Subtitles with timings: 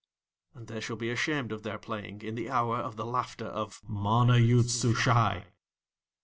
[0.55, 3.83] And They shall be ashamed of Their playing in the hour of the laughter of
[3.87, 5.43] MANA YOOD SUSHAI.